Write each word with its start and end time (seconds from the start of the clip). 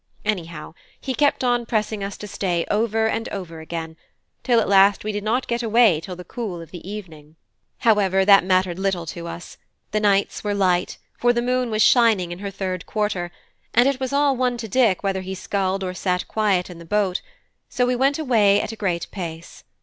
Anyhow, 0.25 0.73
he 0.99 1.13
kept 1.13 1.43
on 1.43 1.67
pressing 1.67 2.03
us 2.03 2.17
to 2.17 2.27
stay 2.27 2.65
over 2.71 3.05
and 3.07 3.29
over 3.29 3.59
again, 3.59 3.97
till 4.41 4.59
at 4.59 4.67
last 4.67 5.03
we 5.03 5.11
did 5.11 5.23
not 5.23 5.45
get 5.45 5.61
away 5.61 5.99
till 6.01 6.15
the 6.15 6.23
cool 6.23 6.59
of 6.59 6.71
the 6.71 6.89
evening. 6.91 7.35
However, 7.81 8.25
that 8.25 8.43
mattered 8.43 8.79
little 8.79 9.05
to 9.05 9.27
us; 9.27 9.59
the 9.91 9.99
nights 9.99 10.43
were 10.43 10.55
light, 10.55 10.97
for 11.19 11.33
the 11.33 11.41
moon 11.43 11.69
was 11.69 11.83
shining 11.83 12.31
in 12.31 12.39
her 12.39 12.49
third 12.49 12.87
quarter, 12.87 13.31
and 13.75 13.87
it 13.87 13.99
was 13.99 14.11
all 14.11 14.35
one 14.35 14.57
to 14.57 14.67
Dick 14.67 15.03
whether 15.03 15.21
he 15.21 15.35
sculled 15.35 15.83
or 15.83 15.93
sat 15.93 16.27
quiet 16.27 16.67
in 16.67 16.79
the 16.79 16.83
boat: 16.83 17.21
so 17.69 17.85
we 17.85 17.95
went 17.95 18.17
away 18.17 18.59
a 18.59 18.75
great 18.75 19.05
pace. 19.11 19.63